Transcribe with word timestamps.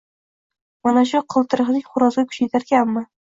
Mana 0.87 1.03
shu 1.09 1.21
qiltiriqning 1.33 1.85
xo‘rozga 1.91 2.25
kuchi 2.33 2.43
yetarkanmi? 2.49 3.07